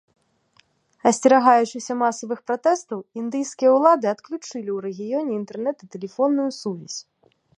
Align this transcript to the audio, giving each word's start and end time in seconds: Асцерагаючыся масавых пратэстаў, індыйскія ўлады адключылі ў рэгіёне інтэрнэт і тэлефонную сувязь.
Асцерагаючыся 1.09 1.93
масавых 2.03 2.39
пратэстаў, 2.51 2.99
індыйскія 3.25 3.69
ўлады 3.77 4.05
адключылі 4.15 4.69
ў 4.77 4.81
рэгіёне 4.85 5.31
інтэрнэт 5.39 5.77
і 5.87 5.91
тэлефонную 5.97 6.51
сувязь. 6.61 6.99